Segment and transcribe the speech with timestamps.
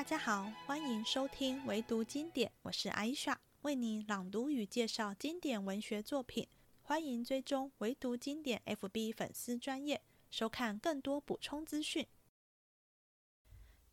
[0.00, 6.48] 大家好，欢迎收听唯读经典，我是艾莎，为你朗读与介绍经典文学作品。
[6.80, 10.00] 欢迎追踪唯读经典 FB 粉丝专业，
[10.30, 12.06] 收看更多补充资讯。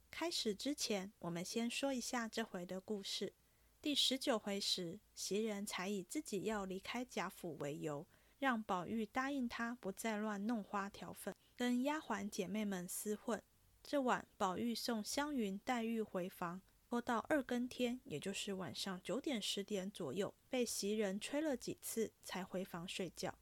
[0.09, 3.33] 开始之前，我们先说一下这回的故事。
[3.81, 8.07] 第十九回时，袭人才以自己要离开贾府为由，
[8.39, 13.43] 让宝玉答应他不再乱弄花挑粉，跟丫鬟姐妹们厮混。
[13.89, 23.33] 这晚，宝玉送湘云、黛玉回房，拖到二更天，也就是晚上九点、十点左右，被袭人催了几次，才回房睡觉。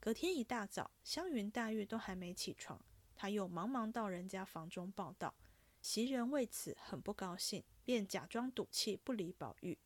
[0.00, 2.84] 隔天一大早，湘云、黛玉都还没起床，
[3.14, 5.32] 他又忙忙到人家房中报道。
[5.80, 9.78] 袭人为此很不高兴，便假装赌气不理宝玉。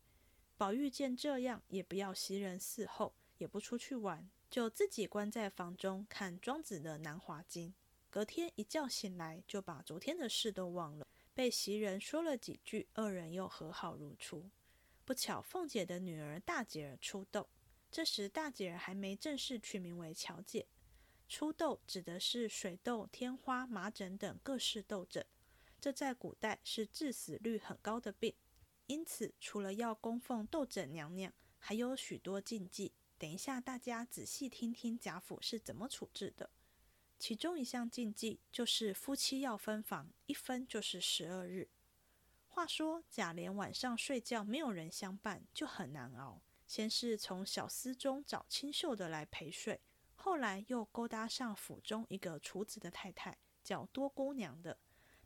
[0.57, 7.69] 宝玉见这样，也不要袭人伺候，也不出去玩，就自己关在房中看庄子的《南华经》。
[8.17, 11.07] 隔天一觉醒来，就把昨天的事都忘了。
[11.35, 14.49] 被袭人说了几句，二人又和好如初。
[15.05, 17.47] 不巧，凤姐的女儿大姐儿出痘，
[17.91, 20.65] 这时大姐儿还没正式取名为巧姐。
[21.29, 25.23] 出痘指的是水痘、天花、麻疹等各式痘疹，
[25.79, 28.33] 这在古代是致死率很高的病。
[28.87, 32.93] 因此，除了要供奉痘疹娘娘，还有许多禁忌。
[33.19, 36.49] 等一下，大家仔细听听贾府是怎么处置的。
[37.19, 41.69] 其中一项禁忌就是夫妻要分房，一分就是十二日。
[42.47, 46.41] 话说贾琏晚上睡觉没有人相伴，就很难熬。
[46.65, 49.79] 先是从小厮中找清秀的来陪睡，
[50.15, 54.77] 后来又勾搭上府中一个厨子的太太，叫多姑娘的。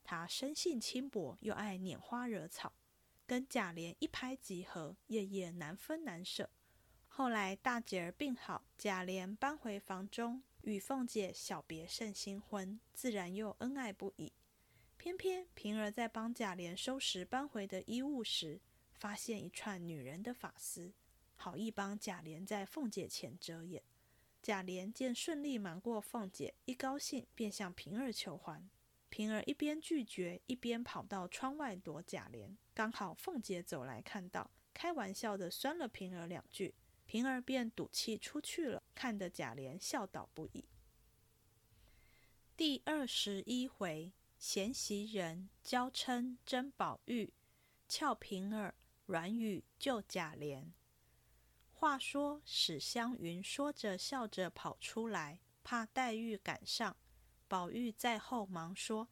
[0.03, 2.73] 她生性轻薄，又爱拈花惹草，
[3.26, 6.50] 跟贾琏一拍即合，夜夜难分难舍。
[7.08, 10.44] 后来大姐儿病好，贾琏搬回房中。
[10.64, 14.31] 与凤姐小别胜新婚，自然又恩爱不已。
[14.98, 18.62] 偏偏平儿在帮贾琏收拾搬回的衣物时，
[18.94, 20.94] 发现一串女人的发丝，
[21.36, 23.82] 好意帮贾琏在凤姐前遮掩。
[24.44, 28.70] 贾琏见顺利瞒过凤姐，一高兴便向平儿求欢。
[29.10, 32.55] 平儿一边拒绝，一边跑到窗外躲贾琏。
[32.73, 36.76] 刚好凤姐走来看到，开玩笑的酸了平儿两句。
[37.05, 40.65] 平儿便赌气出去了，看得贾琏笑倒不已。
[42.55, 47.33] 第二十一回，贤袭人娇嗔争宝玉，
[47.87, 48.75] 俏平儿
[49.05, 50.71] 软语救贾琏。
[51.73, 56.95] 话说史湘云说着笑着跑出来，怕黛玉赶上，
[57.47, 59.09] 宝玉在后忙说：“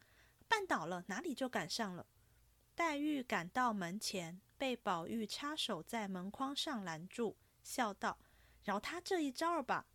[0.48, 2.06] 绊倒了，哪里就赶上了？”
[2.76, 7.36] 黛玉赶到门前，被宝玉插手在门框上拦住。
[7.62, 8.16] 笑道
[8.64, 9.86] ：“饶他这一招儿吧。”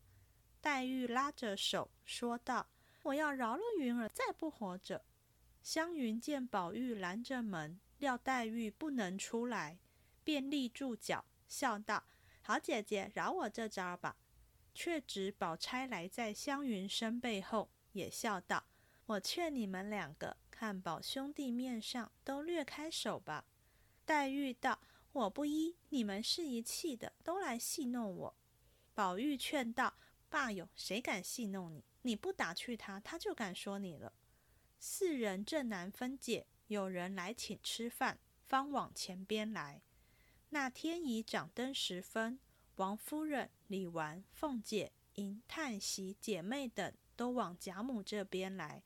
[0.61, 2.67] 黛玉拉着手说道
[3.03, 5.03] ：“我要饶了云儿，再不活着。”
[5.61, 9.77] 湘云见宝玉拦着门，料黛玉不能出来，
[10.23, 12.03] 便立住脚，笑道
[12.41, 14.17] ：“好姐姐，饶我这招儿吧。”
[14.73, 18.65] 却指宝钗来在湘云身背后，也笑道
[19.05, 23.45] ：“我劝你们两个，看宝兄弟面上，都略开手吧。”
[24.05, 24.79] 黛玉道。
[25.15, 28.35] 我不依，你们是一气的，都来戏弄我。
[28.95, 29.93] 宝玉劝道
[30.29, 31.83] ：“爸有谁敢戏弄你？
[32.03, 34.13] 你不打趣他，他就敢说你了。”
[34.79, 39.81] 四人正难分解，有人来请吃饭，方往前边来。
[40.49, 42.39] 那天已掌灯时分，
[42.77, 48.81] 王夫人、李纨、凤姐、迎、叹息姐妹等都往贾母这边来，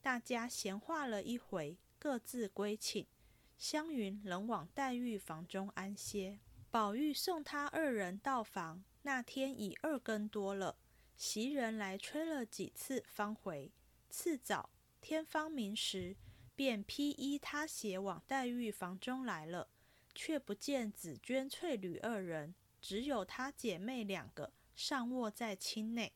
[0.00, 3.06] 大家闲话了一回，各自归寝。
[3.56, 8.82] 湘云仍往黛玉房中安歇，宝玉送他二人到房。
[9.02, 10.76] 那天已二更多了，
[11.16, 13.72] 袭人来催了几次方回。
[14.08, 14.70] 次早
[15.00, 16.16] 天方明时，
[16.54, 19.68] 便披衣他鞋往黛玉房中来了，
[20.14, 26.12] 却不见紫鹃、翠缕二人，只有她姐妹两个尚卧在厅内。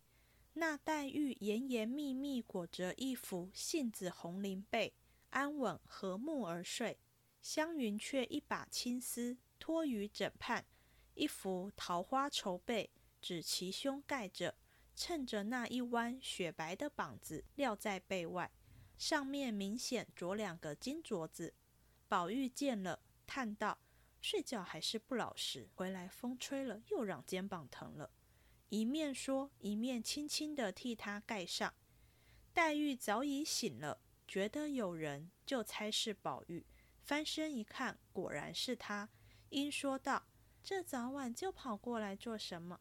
[0.52, 4.94] 那黛玉严严密密裹着一幅杏子红绫被，
[5.30, 6.98] 安稳和睦而睡。
[7.42, 10.64] 湘云却一把青丝托于枕畔，
[11.16, 12.90] 一幅桃花绸被
[13.20, 14.54] 指其胸盖着，
[14.94, 18.52] 衬着那一弯雪白的膀子撂在被外，
[18.98, 21.54] 上面明显着两个金镯子。
[22.06, 23.78] 宝玉见了，叹道
[24.20, 28.10] ：“睡觉还是不老实，回来风吹了又让肩膀疼了。”
[28.68, 31.72] 一面说，一面轻轻地替他盖上。
[32.52, 36.66] 黛玉早已醒了，觉得有人，就猜是宝玉。
[37.00, 39.08] 翻身一看，果然是他，
[39.48, 40.26] 因说道
[40.66, 42.80] ：“这早晚就跑过来做什么？”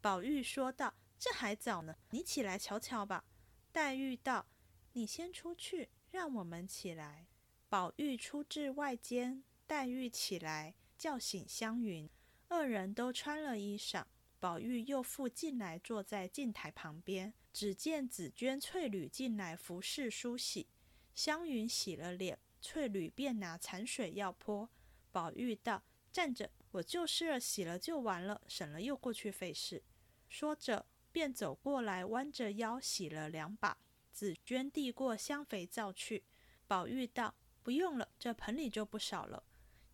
[0.00, 3.26] 宝玉说道：“这还早呢，你起来瞧瞧吧。”
[3.70, 4.46] 黛玉道
[4.94, 7.26] ：“你先出去，让我们起来。”
[7.68, 12.08] 宝玉出至外间，黛玉起来叫醒湘云，
[12.48, 14.06] 二人都穿了衣裳。
[14.40, 17.34] 宝玉又复进来，坐在镜台旁边。
[17.52, 20.68] 只见紫鹃、翠缕进来服侍梳洗。
[21.14, 24.70] 湘云洗了脸，翠缕便拿残水要泼。
[25.12, 29.82] 宝玉道：“站着，我就是，洗了就完了，省了又过去费事。”
[30.28, 33.78] 说着，便走过来，弯着腰洗了两把。
[34.12, 36.24] 紫鹃递过香肥皂去。
[36.66, 39.42] 宝玉道：“不用了，这盆里就不少了。”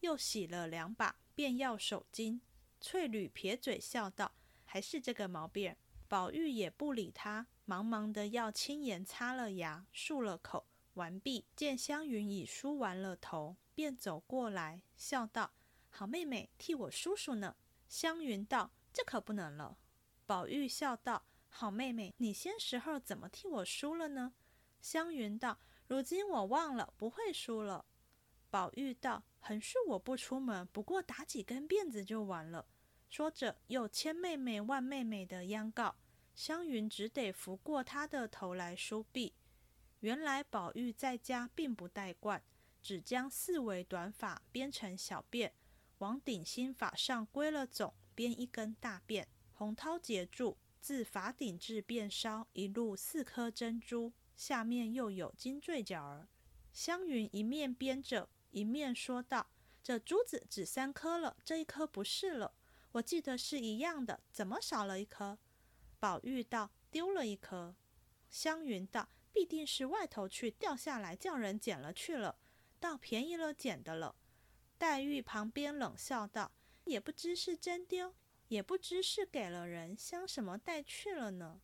[0.00, 2.40] 又洗了两把，便要手巾。
[2.80, 4.32] 翠缕撇嘴笑道
[4.64, 5.76] ：“还是这个毛病。”
[6.08, 10.66] 宝玉也不理他，忙忙的要轻言擦了牙，漱了口。
[10.94, 15.52] 完毕，见湘云已梳完了头，便走过来，笑道
[15.94, 17.54] ：“好妹妹，替我梳梳呢。”
[17.86, 19.76] 湘云道：“这可不能了。”
[20.26, 24.32] 宝玉笑道：“好妹妹，你先时候怎么替我梳了呢？”
[24.80, 27.84] 湘云道：“如今我忘了，不会梳了。”
[28.48, 32.66] 宝玉道：“横竖我不出门，不过打几根辫子就完了。”
[33.08, 35.94] 说着，又千妹妹万妹妹的央告，
[36.34, 39.32] 湘云只得扶过他的头来梳篦。
[40.00, 42.42] 原来宝玉在家并不戴冠，
[42.80, 45.52] 只将四围短发编成小辫，
[46.02, 56.26] 往顶心法上归了总，编一根大辫，红绦结住，自法顶至辫梢一路四颗珍珠，下面又有金坠角儿。
[56.72, 59.46] 湘云一面编着，一面说道
[59.80, 62.52] ：“这珠子只三颗了，这一颗不是了。”
[62.90, 65.38] 我记得是一样的，怎么少了一颗？
[66.00, 67.76] 宝玉道：“丢了一颗。”
[68.28, 72.40] 湘云道：“必定是外头去掉下来，叫人捡了去了，
[72.80, 74.16] 倒便宜了捡的了。”
[74.82, 76.50] 黛玉旁边冷笑道
[76.86, 78.12] ：“也不知是真丢，
[78.48, 81.60] 也不知是给了人相什么带去了呢。”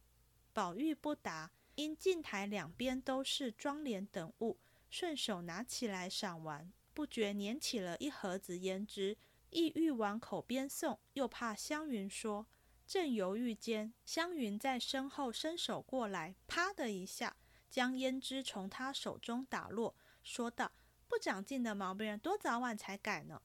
[0.54, 9.16] 宝玉不答，因镜台两边都是妆奁等物，顺手拿起来赏玩，不觉捻起了一盒子胭脂。
[9.50, 12.46] 意欲往口边送，又怕湘云说，
[12.86, 17.36] 正犹豫间，湘云在身后伸手过来，啪的一下，
[17.68, 20.70] 将胭脂从他手中打落，说道
[21.08, 23.42] ：“不长进的毛病，多早晚才改呢？”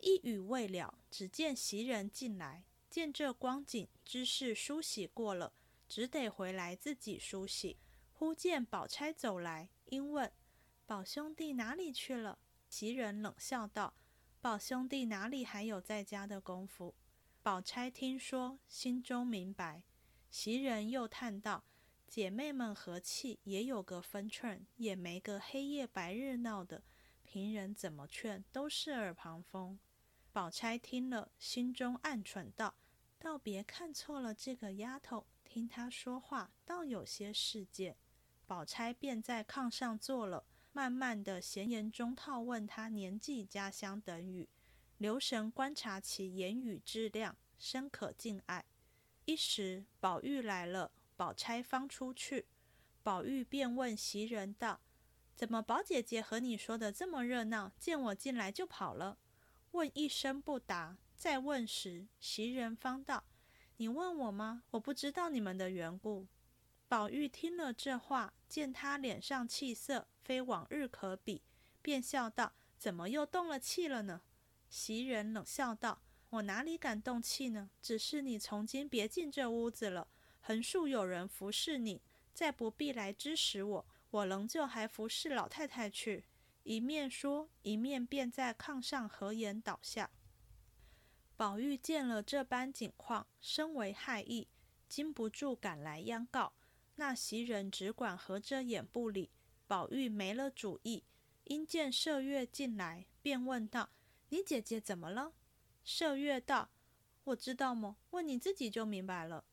[0.00, 5.52] 一语未了，只见袭人进来，见这光景，知是梳洗过了，
[5.88, 7.78] 只得回来自己梳洗。
[8.12, 10.32] 忽见宝钗走来，因问
[10.86, 12.38] ：“宝兄弟哪里去了？”
[12.68, 13.94] 袭人冷笑道。
[14.40, 16.94] 宝兄弟哪里还有在家的功夫？
[17.42, 19.82] 宝钗听说，心中明白。
[20.30, 21.64] 袭人又叹道
[22.06, 26.82] ：“姐妹们和气，也有个分寸，也没个黑夜白日闹的。
[27.22, 29.78] 平人怎么劝，都是耳旁风。”
[30.32, 32.74] 宝钗听了，心中暗忖道
[33.18, 37.96] ：“倒别看错了这个丫头，听她说话，倒有些世界。”
[38.46, 40.44] 宝钗便在炕上坐了。
[40.72, 44.46] 慢慢的，闲言中套问她年纪、家乡等语，
[44.98, 48.64] 留神观察其言语质量，深可敬爱。
[49.24, 52.46] 一时，宝玉来了，宝钗方出去，
[53.02, 54.80] 宝玉便问袭人道
[55.34, 57.72] ：“怎么宝姐姐和你说的这么热闹？
[57.78, 59.18] 见我进来就跑了？”
[59.72, 63.24] 问一声不答，再问时，袭人方道
[63.78, 64.62] ：“你问我吗？
[64.70, 66.26] 我不知道你们的缘故。”
[66.88, 71.42] 宝玉听了这话，见他脸上气色非往日可比，
[71.82, 74.22] 便笑道：“怎么又动了气了呢？”
[74.70, 77.70] 袭人冷笑道：“我哪里敢动气呢？
[77.82, 80.08] 只是你从今别进这屋子了，
[80.46, 82.00] 横竖有人服侍你，
[82.32, 86.22] 再不必来支使我，我仍旧还服侍老太太去。”
[86.62, 90.08] 一面说，一面便在炕上合眼倒下。
[91.36, 94.46] 宝玉见了这般景况，深为害意，
[94.88, 96.52] 禁不住赶来央告。
[96.94, 99.28] 那袭人只管合着眼不理，
[99.66, 101.02] 宝玉没了主意。
[101.42, 103.90] 因见麝月进来，便问道
[104.30, 105.32] ：“你姐姐怎么了？”
[105.84, 106.70] 麝月道
[107.24, 107.96] ：“我知道么？
[108.10, 109.44] 问你自己就明白了。”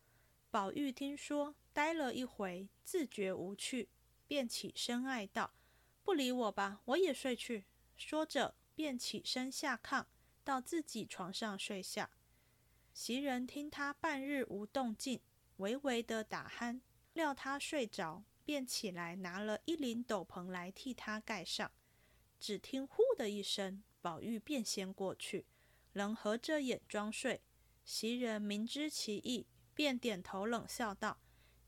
[0.53, 3.89] 宝玉听说，呆了一回，自觉无趣，
[4.27, 5.51] 便起身爱道
[6.05, 7.65] ：“不理我吧，我也睡去。”
[7.97, 10.05] 说着，便起身下炕，
[10.43, 12.11] 到自己床上睡下。
[12.93, 15.19] 袭人听他半日无动静，
[15.57, 16.81] 微微的打鼾。
[17.13, 21.71] 料他睡着，便起来拿了一领斗篷来替他盖上。
[22.39, 25.47] 只听“呼”的一声，宝玉便先过去，
[25.93, 27.41] 仍合着眼装睡。
[27.83, 31.17] 袭人明知其意，便点头冷笑道：“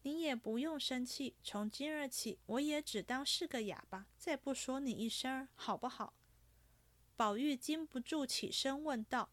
[0.03, 6.13] 你也不用生气，从今儿起，我也只当是个哑巴，再不说你一声，好不好？”
[7.15, 9.29] 宝玉禁不住起身问道：“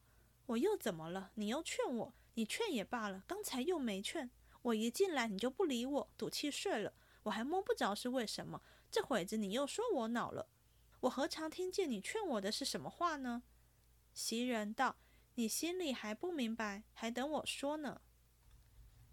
[0.47, 1.33] 我又怎么了？
[1.35, 2.15] 你又劝我？
[2.35, 4.31] 你劝也罢了，刚才又没劝。”
[4.63, 8.63] 我一进来你就不理我，赌气睡了，我还摸不着是为什么。
[8.93, 10.49] 这会子你又说我恼了，
[11.01, 13.43] 我何尝听见你劝我的是什么话呢？”
[14.15, 14.95] 袭人道
[15.35, 18.01] ：“你心里还不明白，还等我说呢。”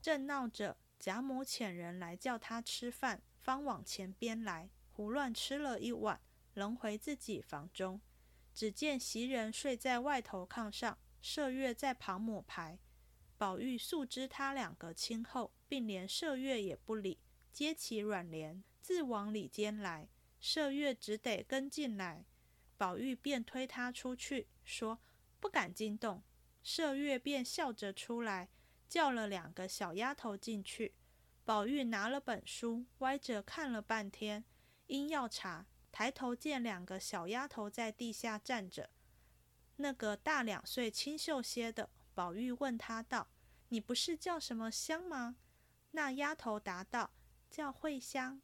[0.01, 6.19] 正闹着，贾母遣人来叫他吃饭，方往前边来，胡乱吃了一碗，
[6.53, 7.99] 仍回自己房中。
[8.53, 12.79] 只见袭人睡在外头炕上，麝月在旁抹牌。
[13.37, 17.19] 宝玉素知他两个亲厚，并连麝月也不理，
[17.53, 20.09] 接起软帘，自往里间来。
[20.41, 22.25] 麝月只得跟进来，
[22.77, 24.99] 宝玉便推他出去，说
[25.39, 26.23] 不敢惊动。
[26.63, 28.49] 麝月便笑着出来，
[28.89, 30.95] 叫了两个小丫头进去。
[31.45, 34.43] 宝玉拿了本书，歪着看了半天，
[34.87, 35.67] 因要查。
[35.91, 38.91] 抬头见两个小丫头在地下站着，
[39.77, 43.27] 那个大两岁、清秀些的，宝玉问她道
[43.69, 45.37] ：“你不是叫什么香吗？”
[45.91, 47.09] 那丫头答道
[47.49, 48.39] ：“叫慧香。”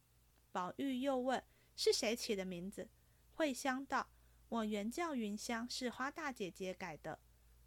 [0.50, 1.42] 宝玉又问
[1.76, 2.88] ：“是谁起的名字？”
[3.36, 4.08] 慧香道
[4.50, 7.20] ：“我原叫云香，是花大姐姐改的。”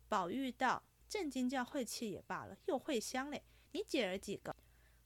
[0.09, 3.43] 宝玉道：“正经叫晦气也罢了，又会香嘞。
[3.71, 4.55] 你姐儿几个？”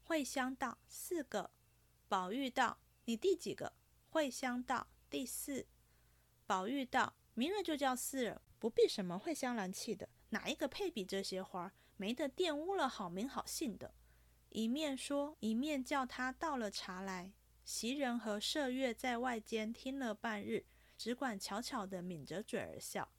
[0.04, 1.50] 慧香道：“四个。”
[2.06, 3.72] 宝玉道：“你第几个？”
[4.10, 5.66] 慧香道：“第四。”
[6.46, 11.72] 宝玉道：“明儿就叫四儿，不必什么慧香兰气的，哪一个配比这些花？
[11.96, 13.94] 没得玷污了好名好姓的。”
[14.50, 17.32] 一面说，一面叫他倒了茶来。
[17.64, 20.66] 袭人和麝月在外间听了半日，
[20.98, 23.10] 只管悄悄地抿着嘴儿笑。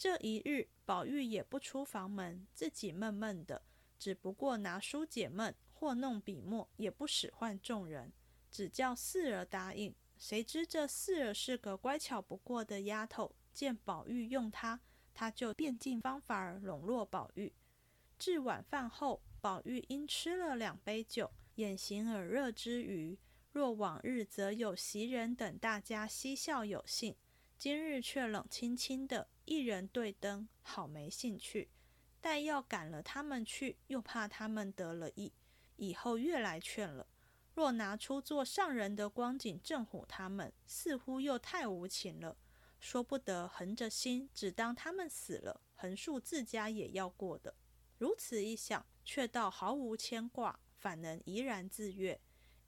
[0.00, 3.60] 这一日，宝玉也不出房门，自己闷闷的，
[3.98, 8.10] 只不过拿书解闷，或弄笔墨，也不使唤众人，
[8.50, 9.94] 只叫四儿答应。
[10.16, 14.80] 谁知这四儿是个乖巧不过的丫头，见宝玉用她，
[15.12, 17.52] 她就变尽方法儿笼络宝玉。
[18.18, 23.18] 至晚饭后，宝玉因吃了两杯酒，眼行耳热之余，
[23.52, 27.14] 若往日则有袭人等大家嬉笑有兴，
[27.60, 31.68] 今日却冷清清的，一人对灯，好没兴趣。
[32.18, 35.34] 待要赶了他们去，又怕他们得了意，
[35.76, 37.06] 以后越来劝了。
[37.52, 42.34] 若拿出做上人的光景正唬他们，似乎又太无情了。
[42.78, 47.54] 说不得横着心，只当他们死了，横竖自家也要过的。
[47.98, 52.18] 如此一想，却倒毫无牵挂，反能怡然自悦。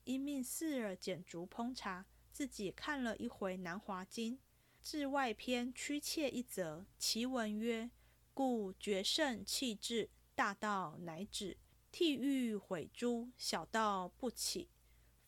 [0.04, 4.36] 因命四儿捡竹烹茶，自己看了一回《南华经》，
[4.82, 7.90] 至外篇曲切一则，其文曰
[8.34, 11.56] ：“故绝圣弃智，大道乃止。”
[11.92, 14.68] 替欲毁诸，小道不起；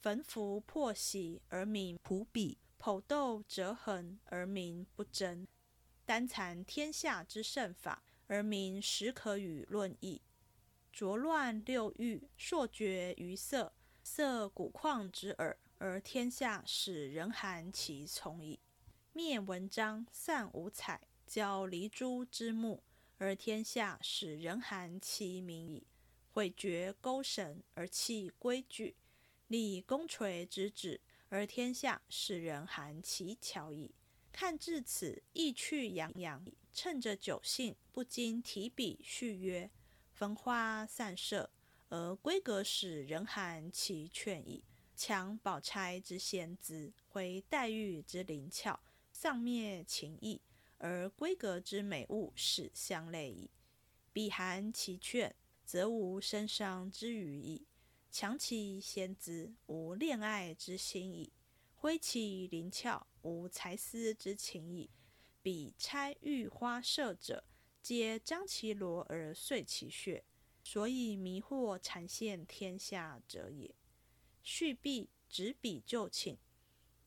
[0.00, 5.46] 焚符破玺而名朴笔，剖斗折痕而名不争；
[6.06, 10.22] 单残天下之圣法，而名实可与论议；
[10.90, 18.58] 浊乱六欲，烁绝于色，色古旷之耳，而天下使人寒其从矣；
[19.16, 22.82] 灭文章，散五彩，交离珠之目，
[23.16, 25.86] 而天下使人寒其名矣。
[26.32, 28.96] 毁绝勾绳而弃规矩，
[29.46, 33.94] 立功垂之旨，而天下使人寒其巧矣。
[34.32, 39.70] 看至此，意趣洋洋，趁着酒兴，不禁提笔续曰
[40.12, 41.48] ：“焚花散射，
[41.88, 44.64] 而闺阁使人寒其劝矣。
[44.96, 48.80] 强宝钗之仙姿，回黛玉之灵巧，
[49.14, 50.42] 丧灭情意，
[50.76, 53.50] 而闺阁之美物使相类矣。
[54.12, 57.66] 彼含其劝。”则无身伤之余矣。
[58.10, 61.32] 强其先姿，无恋爱之心矣；
[61.74, 64.90] 挥其灵巧，无才思之情矣。
[65.42, 67.44] 彼钗玉花射者，
[67.80, 70.26] 皆张其罗而碎其血，
[70.62, 73.74] 所以迷惑缠陷天下者也。
[74.42, 76.36] 续毕，执笔就寝，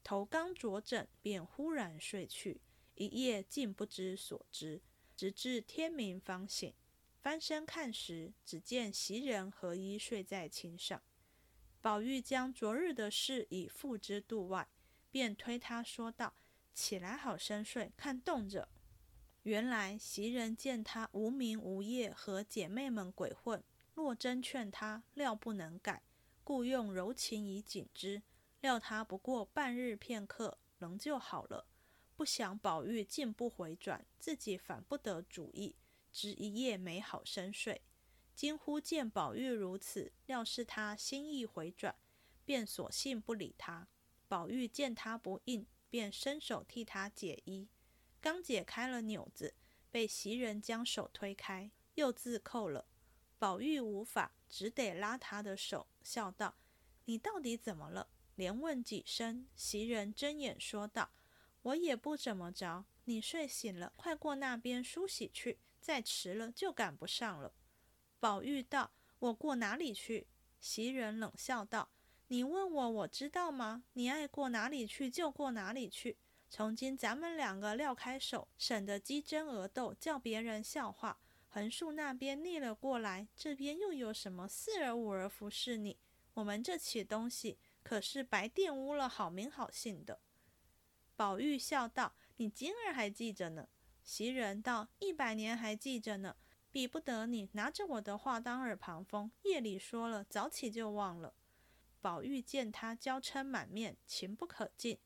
[0.07, 2.61] 头刚着枕，便忽然睡去，
[2.95, 4.81] 一夜竟不知所知，
[5.17, 6.73] 直至天明方醒。
[7.21, 11.01] 翻身看时，只见袭人和衣睡在衾上。
[11.81, 14.69] 宝玉将昨日的事已付之度外，
[15.11, 16.33] 便推他说道
[16.73, 18.69] ：“起来，好生睡，看冻着。”
[19.43, 23.61] 原来袭人见他无名无业，和姐妹们鬼混，
[23.93, 26.01] 若真劝他，料不能改，
[26.45, 28.21] 故用柔情以警之。
[28.61, 31.67] 料他不过半日片刻，仍旧好了。
[32.15, 35.75] 不想宝玉竟不回转，自己反不得主意。
[36.11, 37.83] 只一夜没好生睡，
[38.33, 41.95] 今忽见宝玉如此，料是他心意回转，
[42.43, 43.87] 便索性不理他。
[44.27, 47.69] 宝玉见他不应，便伸手替他解衣。
[48.19, 49.53] 刚解开了纽子，
[49.91, 52.87] 被袭人将手推开，又自扣了。
[53.37, 56.55] 宝玉无法，只得拉他的手，笑道
[57.05, 61.09] ：“你到底怎么了？”连问几声，袭人睁眼说道
[61.63, 62.85] ：“我也不怎么着。
[63.05, 67.51] 你睡醒了，快过那边梳洗去，再迟了就赶不上了。”
[68.21, 70.27] 宝玉道：“我过哪里去？”
[70.61, 71.89] 袭人冷笑道
[72.29, 73.83] ：“你问我，我知道吗？
[73.93, 76.17] 你爱过哪里去就过哪里去。
[76.47, 81.17] 从今咱们两个撂开手，省得鸡争鹅斗，叫别人笑话。
[81.49, 85.97] 横竖那边逆了过来，这边又有什么四儿五儿服侍你？
[86.35, 90.19] 我们这起东西可是白玷污了好名好姓的。”
[91.15, 93.69] 宝玉笑道：“你今儿还记着呢。”
[94.03, 96.35] 袭人道：“一百年还记着呢。”
[96.69, 101.33] 比不得你拿着我的话当耳旁风，夜里说了，早起就忘了。
[102.01, 104.99] 宝玉见他娇嗔满面，情不可禁，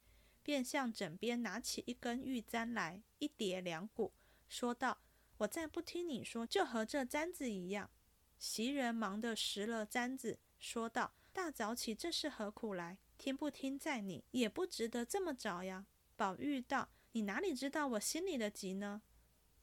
[0.43, 4.11] 便向枕边拿起一根玉簪来，一叠两股，
[4.50, 4.97] 说道
[5.38, 7.89] ：“我再不听你说，就和这簪子一样。”
[8.38, 12.97] 袭人忙的拾了簪子，说道：“大早起这是何苦来？
[13.17, 15.85] 听不听在你，也不值得这么着呀。”
[16.15, 19.01] 宝玉道：“你哪里知道我心里的急呢？”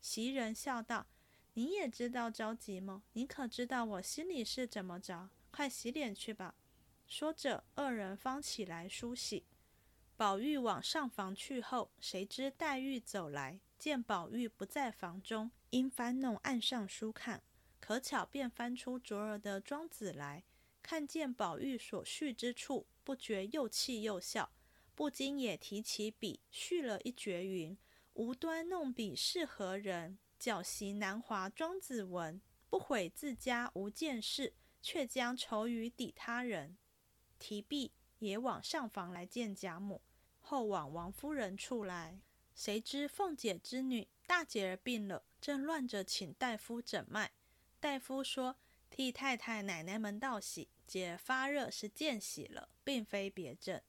[0.00, 1.06] 袭人笑道。
[1.54, 3.02] 你也知道着急吗？
[3.14, 5.28] 你可知道我心里是怎么着？
[5.50, 6.54] 快洗脸去吧。
[7.08, 9.44] 说着，二人方起来梳洗。
[10.16, 17.42] 宝玉往上房去后，谁知黛玉走来，见宝玉不在房中，因翻弄案上书看，
[17.80, 20.44] 可巧便翻出昨儿的庄子来，
[20.88, 24.50] 看见宝玉所叙之处，不觉又气又笑，
[24.94, 27.76] 不禁也提起笔，续了一绝云
[28.14, 32.40] ：“无端弄笔是何人？”搅席南华庄子文，
[32.70, 36.78] 不悔自家无见识，却将愁于抵他人。
[37.38, 40.00] 提笔，也往上房来见贾母，
[40.40, 42.18] 后往王夫人处来。
[42.54, 47.32] 谁知凤姐之女大姐儿病了，正乱着请大夫诊脉。
[47.78, 48.56] 大夫说
[48.88, 53.80] ：“替太太奶奶们道喜，姐发热是见喜了，并非别症。”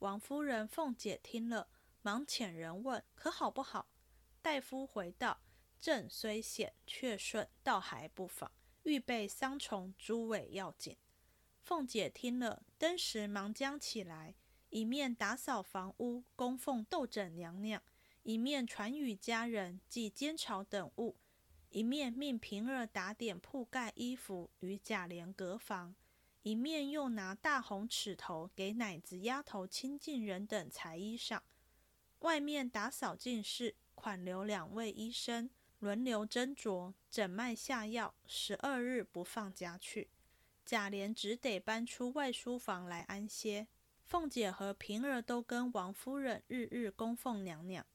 [0.00, 1.70] 王夫人、凤姐听了，
[2.02, 3.88] 忙遣人问：“可好不好？”
[4.42, 5.40] 大夫回道。
[5.80, 8.50] 症虽险，却顺，倒还不妨。
[8.84, 10.96] 预备桑虫、诸尾要紧。
[11.62, 14.34] 凤姐听了，登时忙将起来，
[14.70, 17.80] 一面打扫房屋，供奉斗枕娘娘；
[18.22, 21.16] 一面传与家人，即煎炒等物；
[21.68, 25.94] 一面命平儿打点铺盖衣服，与贾琏隔房；
[26.44, 31.40] 一面又拿大红尺头给奶子、丫头、亲近人等裁衣裳。
[32.18, 35.48] 外面打扫净事，款留两位医生。
[35.78, 40.08] 轮流斟酌诊脉下药，十二日不放家去。
[40.66, 43.66] 贾琏只得搬出外书房来安歇。
[44.02, 47.86] 凤姐和平儿都跟王夫人日日供奉娘娘。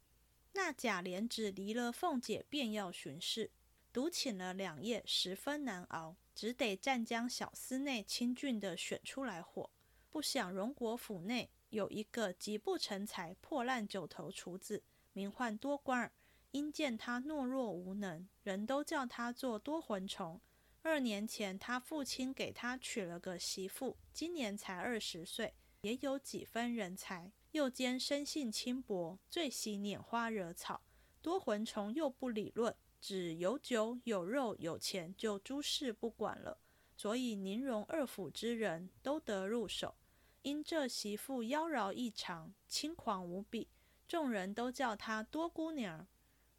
[0.54, 3.52] 那贾琏只离了凤姐，便要巡视，
[3.94, 9.70] 独请了两夜，十分难熬，只得暂将小厮内清俊的选出来火。
[10.10, 16.14] 不想荣国府内有一个极不成才、破烂九头厨子，名唤多官儿。
[16.52, 20.40] 因见他懦弱无能，人都叫他做多魂虫。
[20.82, 30.80] 二年前，他父亲给他娶了个媳妇，今年才二十岁，也有几分人才，又兼生性轻薄，最喜拈花惹草。
[31.22, 36.60] 多魂虫又不理论，只有酒有肉有钱，就诸事不管了。
[36.96, 39.96] 所以宁荣二府之人都得入手。
[40.42, 43.68] 因这媳妇妖娆异常，轻狂无比，
[44.08, 46.08] 众人都叫她多姑娘。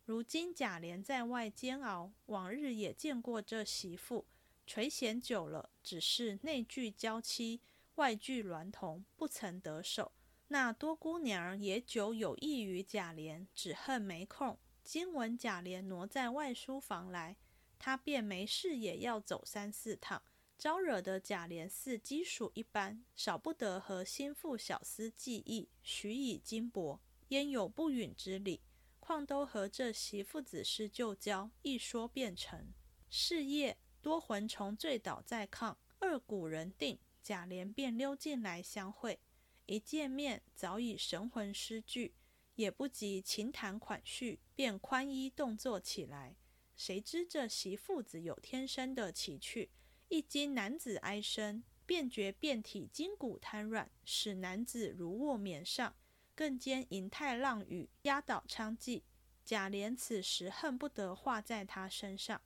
[0.05, 4.27] 如今贾琏在外煎熬，往日也见过这媳妇，
[4.67, 7.61] 垂涎久了，只是内具娇妻，
[7.95, 10.13] 外具娈童，不曾得手。
[10.49, 14.59] 那多姑娘也久有意于贾琏，只恨没空。
[14.93, 17.37] 今闻贾琏挪在外书房来，
[17.79, 20.21] 他便没事也要走三四趟，
[20.59, 26.99] 招惹得贾琏似鸡鼠一般，少不得和心腹小厮计议，许以金帛，
[27.29, 28.63] 焉有不允之理？
[28.99, 32.73] 况都和这媳妇子是旧交，一说便成。
[33.09, 39.21] 是夜多魂虫醉倒在炕，二鼓人定，贾琏便溜进来相会。
[39.67, 42.13] 一见面，早已神魂失据，
[42.61, 46.37] 也不及情谈款叙，便宽衣动作起来。
[46.77, 49.71] 谁知这媳妇子有天生的奇趣，
[50.09, 55.95] 一经男子哀声，便觉遍体筋骨瘫软，使男子如卧绵上。
[56.35, 59.03] 更兼银泰浪语压倒娼妓，
[59.45, 62.41] 贾琏此时恨不得画在他身上。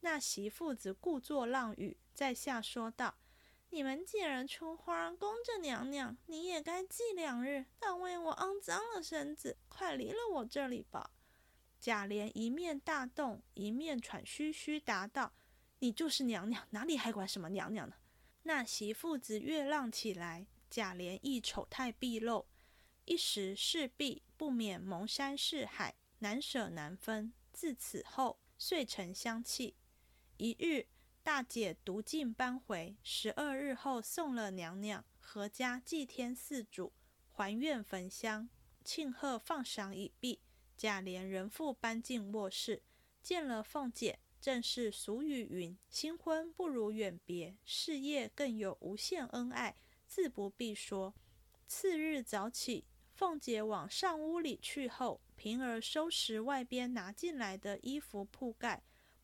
[0.00, 3.16] 那媳妇子故作浪语，在下说道
[3.72, 11.10] ：“你们既然出花供着娘娘，你也该祭两日，但为我肮脏了身子，快离了我这里吧。”
[11.80, 15.32] 贾琏一面大动，一面喘吁吁答道
[15.80, 17.96] ：“你就是娘娘，哪里还管什么娘娘呢？”
[18.44, 22.46] 那媳妇子越浪起来，贾琏亦丑态毕露。
[23.06, 27.32] 一时势必不免蒙山是海，难舍难分。
[27.52, 29.74] 自此后，遂成相弃。
[30.36, 30.86] 一日，
[31.24, 36.92] 大姐独进搬回，十二日后送了娘娘，阖家祭天四主，
[37.30, 38.48] 还愿焚香，
[38.84, 40.40] 庆贺放赏已毕。
[40.76, 42.82] 贾琏仍复搬进卧室，
[43.22, 49.76] 见了凤姐，正是俗语云：“新婚不如远别，事业更有无限恩爱，
[50.08, 51.14] 自不必说。”
[51.68, 52.84] 次日早起。
[53.14, 58.82] 凤姐往上屋里去后，平儿收拾外边拿进来的衣服铺盖，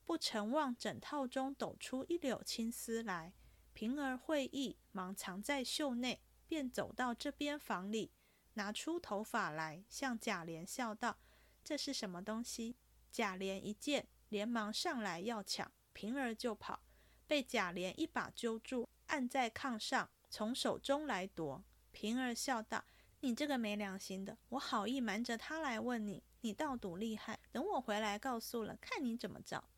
[0.09, 3.35] 不曾望枕套中抖出一绺青丝来。
[3.75, 8.11] 平儿会意，忙藏在袖内，便走到这边房里，
[8.55, 11.19] 拿出头发来，向贾琏笑道
[11.63, 12.79] ：“这是什么东西？”
[13.13, 16.81] 贾琏一见，连忙上来要抢，平儿就跑，
[17.27, 21.63] 被贾琏一把揪住，按在炕上，从手中来夺。
[21.91, 22.83] 平儿笑道。
[23.21, 24.39] 你这个没良心的！
[24.49, 27.39] 我好意瞒着他来问你，你倒赌厉害。
[27.53, 29.69] 等我回来告诉了，看你怎么着。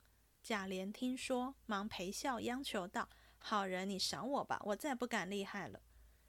[0.43, 5.83] 贾琏听说，忙陪笑央求道：“好人，你赏我吧，我再不敢厉害了。”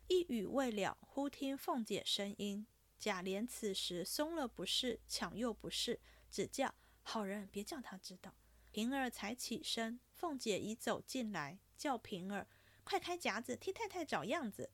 [0.07, 2.67] 一语未了，忽听凤姐声音。
[2.99, 8.35] 贾琏此时松了不是，抢又不是，只叫：“好人，别叫他知道。”
[8.71, 12.47] 平儿才起身，凤姐已走进来，叫平儿
[12.83, 14.69] 快开夹子，替太太找样子。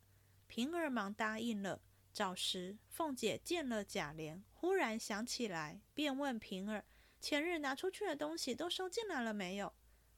[0.47, 1.82] 平儿忙答应了。
[2.12, 6.84] 早时，凤姐见了贾琏，忽然想起来，便问平儿
[7.20, 9.74] ：“前日拿出去的东西都收进来了没有？”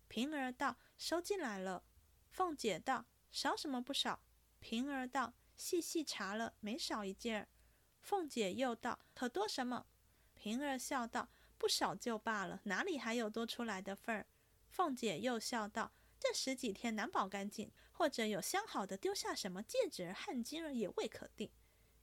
[0.07, 1.83] 平儿道：“收进来了。”
[2.29, 4.23] 凤姐道：“少什么不少？”
[4.59, 7.47] 平儿道：“细细查了，没少一件。”
[8.01, 9.87] 凤姐又道：“可多什么？”
[10.35, 14.25] 平儿笑道：“不少就罢了，哪里还有多出来的份儿？”
[14.67, 21.51] 凤姐又笑道：“这十几天难保干净，或者有相好的丢下什么戒指、汗巾儿，也未可定。”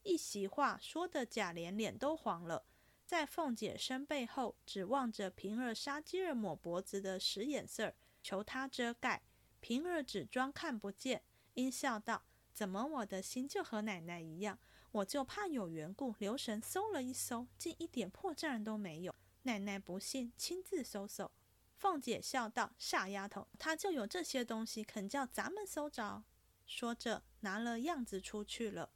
[0.03, 2.67] 一席话说的贾琏脸都黄了，
[3.07, 9.23] 在凤姐身背后指望着平儿杀鸡儿抹脖子的使眼色，求他遮盖。
[9.61, 11.23] 平儿只装看不见，
[11.55, 14.59] 阴笑道：“怎么我的心就和奶奶一样？
[14.90, 19.14] 我就怕有缘故，留神搜了一搜，竟一点破绽都没有。
[19.42, 21.31] 奶奶不信，亲自搜搜。”
[21.79, 26.25] 凤姐笑道：“傻丫头，她就有这些东西，肯叫咱们搜着？”
[26.66, 28.90] 说着，拿了样子出去了。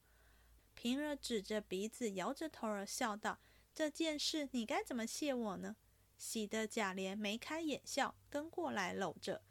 [0.74, 3.38] 平儿指着鼻子，摇着头儿笑道
[3.74, 5.76] ：“这件事你该怎么谢我呢？”
[6.16, 9.42] 喜得贾琏眉开眼笑，跟过来搂着，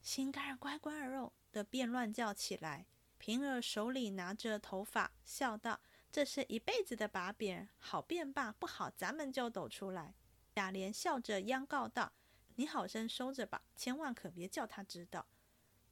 [0.00, 2.86] 心肝儿乖乖儿哦的便乱叫起来。
[3.18, 5.80] 平儿手里拿着头发，笑道
[6.12, 10.14] ：“这是一辈子的把柄，好便罢，不好咱们就抖出来。”
[10.54, 12.12] 贾琏笑着央告道
[12.54, 15.26] ：“你好生收着吧，千万可别叫他知道。”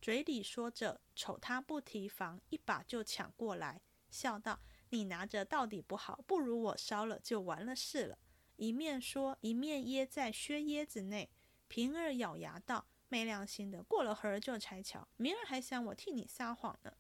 [0.01, 4.61] 嘴里说着，瞅他不提防，一把就抢过来，笑道。
[4.91, 8.19] 你拿着到底不好，不如我烧了就完了事了。
[8.57, 11.31] 一面说，一面掖在靴掖子内。
[11.67, 16.93] 平儿咬牙道：“没良心的，过了会儿就拆桥，明儿还想我替你撒谎呢。”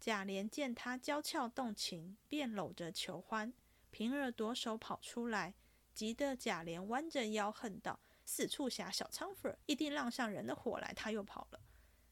[0.00, 3.52] 贾琏见他娇俏动情，便搂着求欢。
[3.90, 5.54] 平儿夺手跑出来，
[5.94, 11.60] 急得贾琏弯着腰恨道：“四处下小娼妇，一定浪上人的火来。”他又跑了。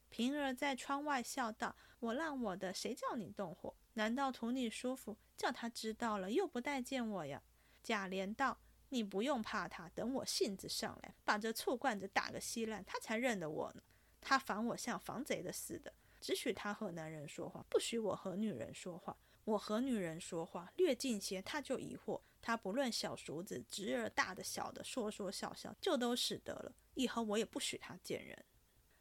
[0.09, 7.43] 平儿在窗外笑道：“我浪我的，谁叫你动火？”难道图你舒服，叫他知道了又不待见我呀？
[7.83, 8.59] 贾琏道
[8.91, 13.83] ：“你不用怕他，等我性子上来，把这醋罐子打个稀烂，他才认得我呢。
[14.21, 19.17] 他防我像防贼的似的，只许他和男人说话，不许我和女人说话。
[19.45, 22.21] 我和女人说话略近些，他就疑惑。
[22.43, 26.75] 他不论小叔子、侄儿、大的、小的，说说笑笑，就都使得了。
[26.95, 28.45] 以后我也不许他见人。”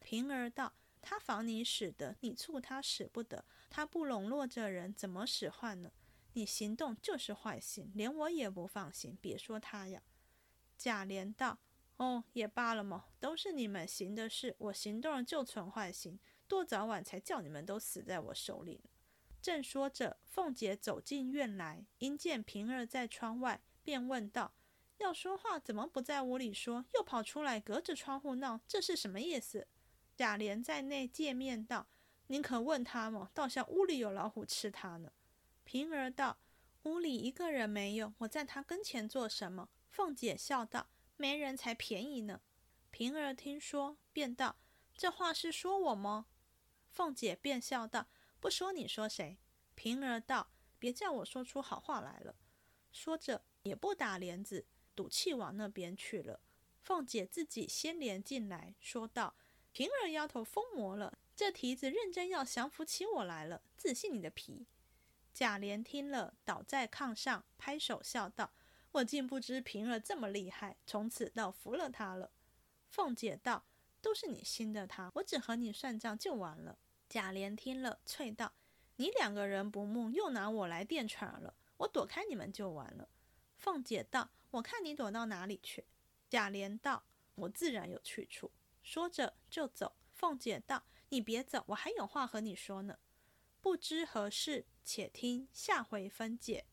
[0.00, 0.72] 平儿道。
[1.08, 3.44] 他防你使得，你促他使不得。
[3.70, 5.92] 他不笼络这人，怎么使唤呢？
[6.32, 9.16] 你行动就是坏心，连我也不放心。
[9.20, 10.02] 别说他呀。
[10.76, 11.60] 贾琏道
[11.98, 18.90] ：“哦，也罢了嘛，都是你们行的事，我行动就存坏心，多早晚才叫你们都死在我手里呢。”
[19.40, 24.56] 正说着，凤姐走进院来，因见平儿在窗外，便问道
[24.98, 28.60] ：“要说话怎么不在屋里说，又跑出来隔着窗户闹？
[28.66, 29.68] 这是什么意思？”
[30.16, 31.86] 贾琏在内见面道
[32.28, 33.30] ：“您可问他么？
[33.34, 35.12] 倒像屋里有老虎吃他呢。”
[35.62, 36.38] 平儿道
[36.84, 42.40] ：“屋里一个人没有，我在他跟前做什么？”凤姐笑道：“没人才便宜呢。”
[42.90, 44.56] 平儿听说，便道
[44.96, 46.24] ：“这话是说我么？”
[46.88, 48.08] 凤姐便笑道
[48.40, 49.36] ：“不说你说谁？”
[49.76, 52.34] 平儿道：“别叫我说出好话来了。”
[52.90, 56.40] 说着也不打帘子，赌气往那边去了。
[56.80, 59.34] 凤姐自己先连进来，说道。
[59.76, 64.66] 平儿丫头疯魔了，这蹄子认真要降服起我来了，自信你的皮！
[65.34, 68.54] 贾琏听了，倒在炕上，拍手笑道
[68.92, 72.30] ：“我竟不知平儿这么厉害，从此倒服了她了。”
[72.88, 73.66] 凤姐道
[74.00, 76.78] ：“都是你兴的她，我只和你算账就完了。”
[77.10, 78.54] 贾琏听了，啐道
[78.96, 81.52] ：“你两个人不睦，又拿我来垫场了。
[81.76, 83.10] 我躲开你们就完了。”
[83.58, 85.84] 凤姐道：“我看你躲到哪里去？”
[86.30, 87.04] 贾琏道
[87.36, 88.50] ：“我自然有去处。”
[88.86, 89.96] 说着就走。
[90.14, 93.00] 凤姐道：“你别走，我还有话和你说呢。
[93.60, 96.66] 不知何事，且听下回分解。”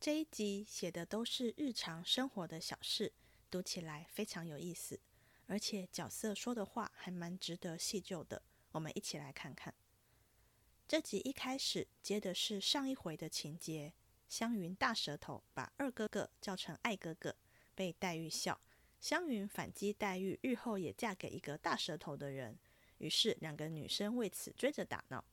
[0.00, 3.12] 这一集写的都是日常生活的小事，
[3.48, 5.00] 读起来非常有意思，
[5.46, 8.42] 而且角色说的话还蛮值得细究的。
[8.72, 9.72] 我们一起来看看。
[10.88, 13.94] 这集一开始接的是上一回的情节，
[14.28, 17.36] 湘云大舌头把二哥哥叫成爱哥哥，
[17.76, 18.60] 被黛玉笑。
[19.08, 22.58] 湘云反击黛玉，日后也嫁给一个大舌头的人，
[22.98, 25.24] 于是两个女生为此追着打闹。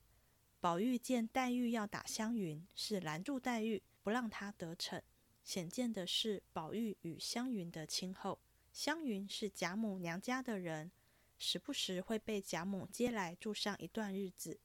[0.59, 5.01] 宝玉见黛玉要打湘云，是拦住黛玉，不让她得逞。
[5.43, 8.37] 显见的是宝玉与湘云的亲厚。
[8.71, 10.91] 湘云是贾母娘家的人，
[11.39, 14.59] 时不时会被贾母接来住上一段日子。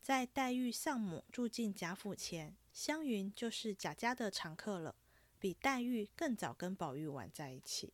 [0.00, 4.94] 在黛玉丧母住进贾府前，湘云就是贾家的常客了，
[5.40, 7.92] 比黛玉更早跟宝玉玩在一起。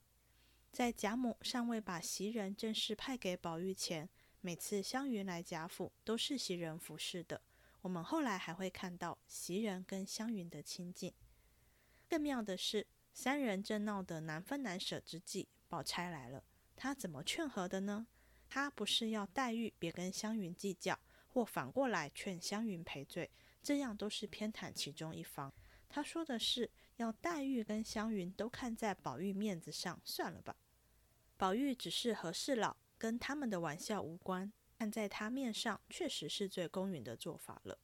[0.72, 4.08] 在贾母尚未把袭人正式派给宝玉前，
[4.40, 7.40] 每次湘云来贾府都是袭人服侍的。
[7.82, 11.12] 我们后来还会看到袭人跟湘云的亲近。
[12.08, 16.44] 更妙的是，三人正闹得难分难舍之际，宝钗来了。
[16.76, 18.06] 她怎么劝和的呢？
[18.48, 23.28] 她不是要黛玉别跟湘云计较，或反过来劝湘云赔罪，
[23.60, 25.52] 这样都是偏袒其中一方。
[25.88, 26.70] 她说的是。
[27.00, 30.54] 要黛玉跟湘云都看在宝玉面子上，算了吧。
[31.38, 34.52] 宝玉只是和事佬，跟他们的玩笑无关。
[34.76, 37.78] 看在他面上，确实是最公允的做法了。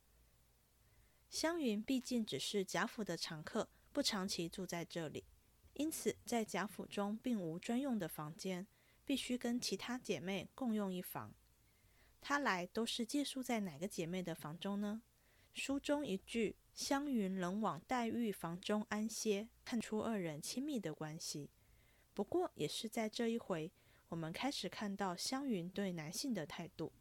[1.30, 5.24] 湘云毕竟只是贾府的常客，不长期住在这里，
[5.72, 8.66] 因此在贾府中并无专用的房间，
[9.06, 11.34] 必须跟其他姐妹共用一房。
[12.20, 15.00] 她来都是借宿在哪个姐妹的房中呢？
[15.56, 16.54] 书中一句。
[16.74, 21.48] 湘云仍往黛玉房中安歇，看出二人亲密的关系。
[22.12, 23.72] 不过，也是在这一回，
[24.10, 26.92] 我们开始看到湘云对男性的态度。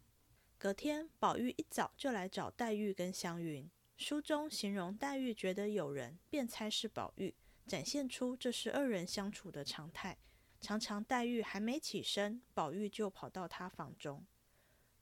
[0.56, 3.70] 隔天，宝玉一早就来找黛玉跟湘云。
[3.98, 7.34] 书中形容黛玉觉得有人，便猜是宝玉，
[7.66, 10.16] 展现出这是二人相处的常态。
[10.62, 14.24] 常常黛玉还没起身，宝玉就跑到她房中。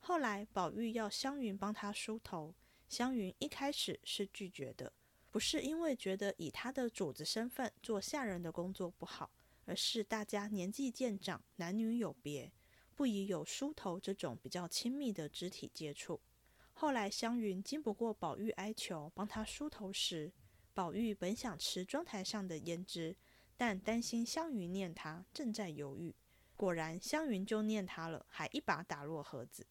[0.01, 2.57] 后来，宝玉要湘云帮他梳头。
[2.95, 4.93] 湘云一开始是拒绝的，
[5.33, 9.33] 不是因为觉得以她的主子身份做下人的工作不好，
[9.65, 12.53] 而是大家年纪渐长，男女有别，
[12.95, 16.21] 不宜有梳头这种比较亲密的肢体接触。
[16.73, 20.33] 后来湘云经不过宝玉哀求，帮她梳头时，
[20.73, 23.17] 宝玉本想吃妆台上的胭脂，
[23.57, 26.15] 但担心湘云念他，正在犹豫。
[26.57, 29.67] 果然湘云就念他了，还一把打落盒子。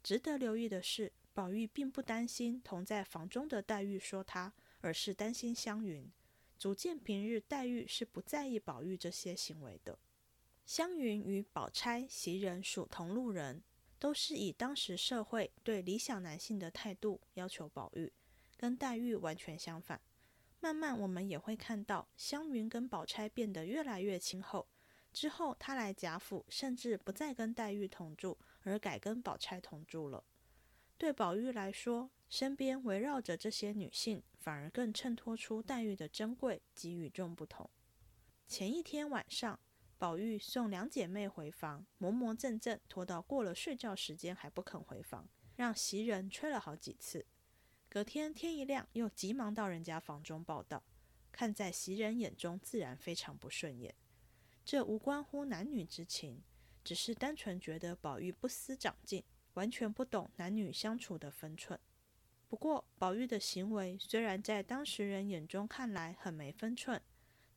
[0.00, 1.12] 值得留意的是。
[1.34, 6.10] 宝玉并不担心同在房中的黛玉说他，而是担心湘云。
[6.58, 9.98] 足见平日黛玉是不在意宝玉这些行为的。
[10.64, 13.62] 湘云与宝钗、袭人属同路人，
[13.98, 18.12] 都是以当时社会对理想男性的态度要求宝玉，
[18.56, 20.00] 跟黛玉完全相反。
[20.60, 24.68] 慢慢我们也会看到湘云跟宝钗变得越来越亲厚。
[25.12, 30.22] 之后她来贾府，甚至不再跟黛玉同住，而改跟宝钗同住了。
[31.02, 37.68] 对宝玉来说，身边围绕着这些女性，反而更衬托出黛玉的珍贵及与众不同。
[38.46, 39.58] 前一天晚上，
[39.98, 47.26] 宝玉送两姐妹回房，磨磨蹭蹭拖到过了睡觉时间还不肯回房，让袭人催了好几次。
[47.88, 50.84] 隔天天一亮，又急忙到人家房中报道，
[51.32, 53.92] 看在袭人眼中，自然非常不顺眼。
[54.64, 56.44] 这无关乎男女之情，
[56.84, 59.24] 只是单纯觉得宝玉不思长进。
[59.54, 61.78] 完全不懂男女相处的分寸。
[62.48, 67.00] 不过，宝玉的行为虽然在当时人眼中看来很没分寸，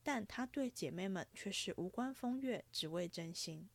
[0.02, 3.68] 但他对姐妹们却是无关风月，只为真心。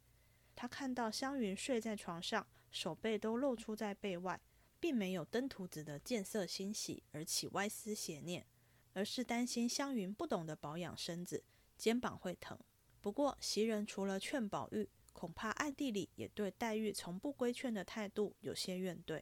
[0.55, 4.39] 他看到湘云睡在床上，手背都露出在背外，
[4.79, 8.45] 并没有登徒子的见色欣喜而起歪思邪念，
[8.93, 11.43] 而是担心湘云不懂得保养身子，
[11.77, 12.57] 肩膀会疼。
[12.99, 14.89] 不过，袭人除了劝宝玉。
[15.13, 19.21] 恐怕暗地里也对黛玉从不规劝的态度有些怨怼，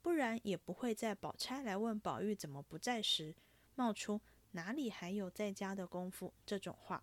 [0.00, 3.34] 不然也不会在宝钗来问宝玉怎么不在时，
[3.74, 4.20] 冒出
[4.52, 7.02] 哪里还有在家的功夫这种话。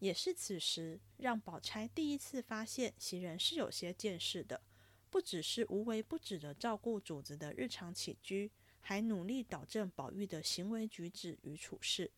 [0.00, 4.60] 也是此时让宝钗第一次发现袭人是有些见识的，
[5.08, 12.10] 不只是无微不至的照顾主子的日常起居，还努力导正宝玉的行为举止与处事。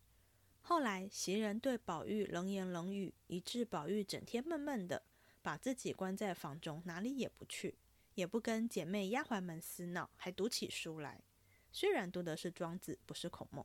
[0.62, 5.04] 后来袭人对宝玉冷言冷语，以致宝玉整天闷闷的，
[5.46, 7.78] 把自己关在房中，哪里也不去，
[8.16, 11.22] 也不跟姐妹丫鬟们厮闹，还读起书来。
[11.70, 13.64] 虽然读的是庄子，不是孔孟。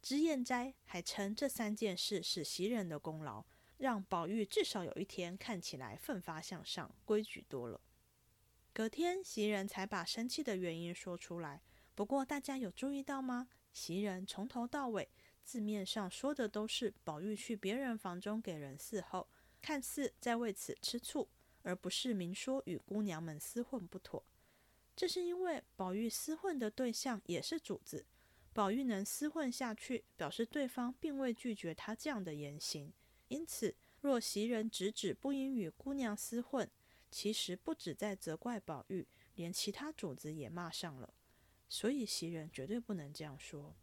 [0.00, 3.44] 脂砚斋还称这三件事是袭人的功劳，
[3.76, 7.78] 让宝玉至少有一天看起来奋发向上，规矩多了。
[8.72, 11.60] 隔天袭人才把生气的原因说出来。
[11.94, 13.48] 不过大家有注意到吗？
[13.70, 15.10] 袭人从头到尾。
[15.44, 19.28] 字面上说的都是宝玉去别人房中给人伺候，
[19.62, 21.28] 看似在为此吃醋，
[21.62, 24.24] 而不是明说与姑娘们厮混不妥。
[24.94, 28.04] 这是因为宝玉厮混的对象也是主子，
[28.52, 32.92] 宝玉能厮混下去，表示对方并未拒绝他这样的言行。
[33.28, 36.70] 因此，若袭人直指不应与姑娘厮混，
[37.10, 41.14] 其实不止在责怪宝玉，连其他主子也骂上了。
[41.68, 43.74] 所以袭人绝对不能这样说。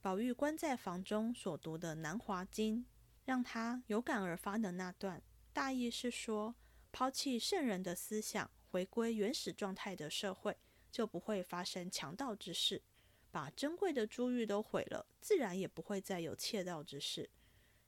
[0.00, 2.78] 宝玉关在房中所读的《南华经》，
[3.24, 6.54] 让他有感而发的那段，大意是说：
[6.90, 10.56] 抛弃圣人的思想，回归原始状态的社会，
[10.90, 12.82] 就不会发生强盗之事；
[13.30, 17.30] 把珍贵的珠玉都毁了，自然也不会再有窃盗之事。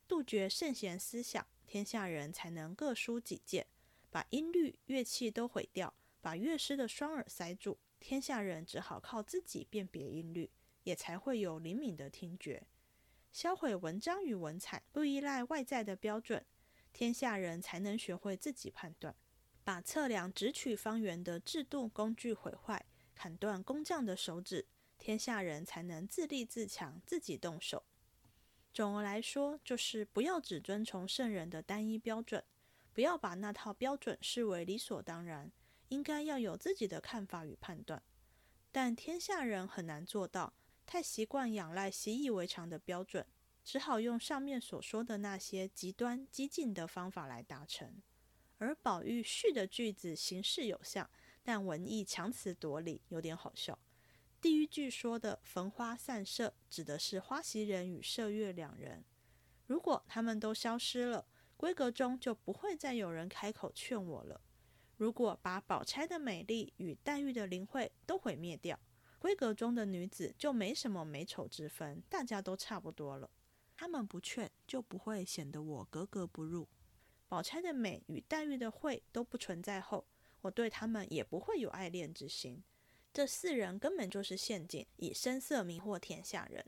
[0.07, 3.65] 杜绝圣贤思想，天下人才能各抒己见；
[4.11, 10.51] 把音律乐器都毁掉，把乐师的双耳塞住，天下人只好靠自己辨别音律。
[10.85, 12.67] 也才会有灵敏的听觉，
[13.33, 16.45] 销毁文章与文采，不依赖外在的标准，
[16.93, 19.17] 天下人才能学会自己判断。
[19.65, 24.67] 把测量直取方圆的制度工具毁坏，砍断工匠的手指，
[24.99, 27.83] 天下人才能自立自强，自己动手。
[28.75, 32.45] 总的来说，就是不要只遵从圣人的单一标准，
[32.93, 35.51] 不要把那套标准视为理所当然，
[35.89, 38.03] 应该要有自己的看法与判断。
[38.71, 40.53] 但天下人很难做到。
[40.93, 43.27] 太习惯仰赖习以为常的标准，
[43.65, 48.03] 只好用上面所说的那些极端激进的方法来达成。
[48.59, 51.09] 而宝玉续的句子形式有像，
[51.43, 53.79] 但文意强词夺理，有点好笑。
[54.39, 59.03] 第一句说的“焚花散射”指的是花袭人与麝月两人。
[59.67, 61.27] 如果他们都消失了，
[61.57, 64.39] 闺阁中就不会再有人开口劝我了。
[64.99, 68.79] 如果把宝钗的美丽与黛玉的灵慧都毁灭掉，
[69.23, 73.31] 闺阁中的女子就没什么美丑之分，大家都差不多了。
[73.77, 76.67] 他们不劝，就不会显得我格格不入。
[77.29, 80.05] 宝钗的美与黛玉的慧都不存在后，
[80.41, 82.65] 我对他们也不会有爱恋之心。
[83.15, 86.67] 这四人根本就是陷阱，以声色迷惑天下人。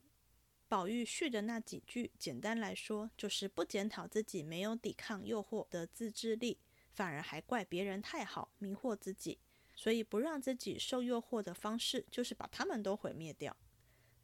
[0.69, 6.61] 宝玉续的那几句，简单来说，就是不检讨自己没有抵抗诱惑的自制力，
[6.93, 9.41] 反而还怪别人太好，迷惑自己。
[9.75, 13.57] 所以不让自己受诱惑的方式，就是把他们都毁灭掉。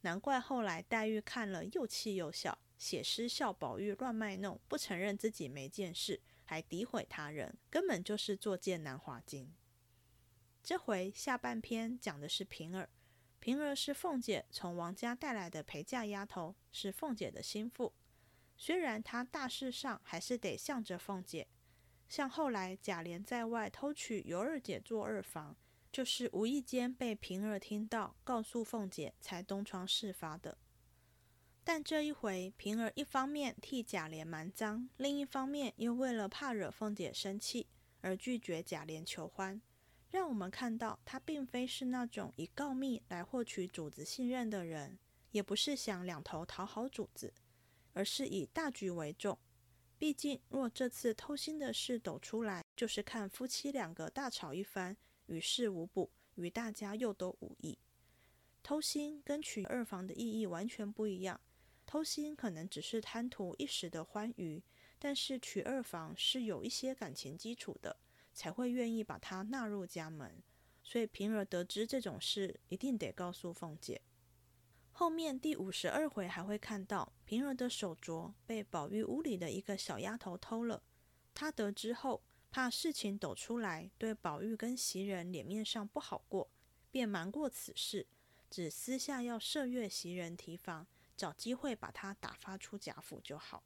[0.01, 9.45] 难怪后来黛玉看了又气又笑，写诗笑宝玉乱卖弄，不承认自己没见识，还诋毁他人，根本就是作践《南华经》。
[10.63, 12.89] 这回下半篇讲的是平儿，
[13.39, 17.93] 平儿是凤姐从王家带来的陪嫁丫头，是凤姐的心腹。
[18.55, 21.47] 虽然她大事上还是得向着凤姐。
[22.11, 25.55] 像后来贾琏在外偷娶尤二姐做二房，
[25.93, 30.57] 就是无意间被平儿听到，告诉凤姐，才东窗事发的。
[31.63, 37.67] 但这一回，平儿一方面替贾琏瞒赃，另一方面又为了怕惹凤姐生气，
[38.01, 39.61] 而拒绝贾琏求欢，
[40.09, 44.99] 让我们看到她并非是那种以告密来获取主子信任的人，
[45.31, 47.33] 也不是想两头讨好主子，
[47.93, 49.39] 而是以大局为重。
[50.01, 57.77] 毕竟，若这次偷腥的事抖出来，就是看夫妻两个大吵一番，于事无补，与大家又都无益。
[58.63, 61.39] 偷腥跟娶二房的意义完全不一样。
[61.85, 64.63] 偷腥可能只是贪图一时的欢愉，
[64.97, 67.95] 但是娶二房是有一些感情基础的，
[68.33, 70.41] 才会愿意把她纳入家门。
[70.81, 74.01] 所以平儿得知这种事，一定得告诉凤姐。
[75.01, 80.83] 后面第五十二回还会看到平儿的手镯被宝玉屋里的一个小丫头偷了。
[81.33, 82.21] 她得知后，
[82.51, 86.47] 怕事情抖出来，对宝玉跟袭人脸面上不好过，
[86.91, 88.05] 便瞒过此事，
[88.47, 90.85] 只私下要麝月袭人提防，
[91.17, 93.63] 找机会把她打发出贾府就好。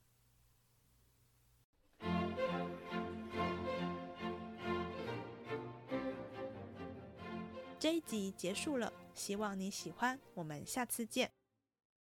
[7.78, 9.05] 这一集结束了。
[9.16, 11.32] 希望你喜欢，我们下次见。